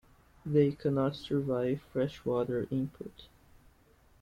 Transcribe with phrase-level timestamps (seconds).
[0.43, 3.27] They cannot survive freshwater input.